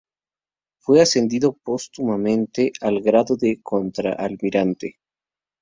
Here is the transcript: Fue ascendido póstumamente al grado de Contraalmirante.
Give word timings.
Fue 0.79 0.99
ascendido 0.99 1.53
póstumamente 1.63 2.71
al 2.81 3.01
grado 3.01 3.37
de 3.37 3.61
Contraalmirante. 3.61 4.95